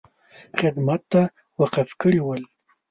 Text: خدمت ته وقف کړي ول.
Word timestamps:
خدمت 0.59 1.01
ته 1.11 1.21
وقف 1.61 1.89
کړي 2.01 2.19
ول. 2.23 2.43